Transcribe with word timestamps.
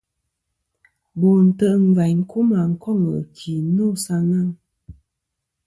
Bo 1.19 1.29
ntè' 1.45 1.75
ngvaynkuma 1.85 2.59
koŋ 2.81 2.99
ghɨki 3.09 3.53
no 3.75 3.85
sa 4.03 4.15
ghaŋ. 4.27 4.49